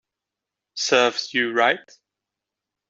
Serves 0.73 1.31
you 1.35 1.53
right 1.53 1.79